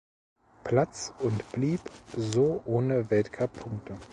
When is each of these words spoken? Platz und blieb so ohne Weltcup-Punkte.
Platz 0.63 1.13
und 1.19 1.43
blieb 1.51 1.79
so 2.17 2.63
ohne 2.65 3.11
Weltcup-Punkte. 3.11 3.99